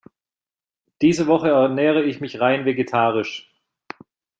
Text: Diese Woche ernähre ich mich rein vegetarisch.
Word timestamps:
Diese 1.03 1.27
Woche 1.27 1.49
ernähre 1.49 2.01
ich 2.03 2.21
mich 2.21 2.39
rein 2.41 2.65
vegetarisch. 2.65 3.53